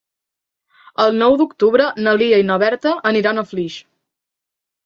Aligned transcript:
El 1.03 1.19
nou 1.23 1.35
d'octubre 1.41 1.87
na 2.07 2.15
Lia 2.23 2.39
i 2.45 2.47
na 2.49 2.57
Berta 2.65 2.97
aniran 3.13 3.43
a 3.43 3.47
Flix. 3.53 3.77